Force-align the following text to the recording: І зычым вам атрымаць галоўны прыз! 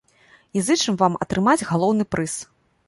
І 0.57 0.63
зычым 0.69 0.97
вам 1.03 1.21
атрымаць 1.27 1.67
галоўны 1.73 2.03
прыз! 2.15 2.33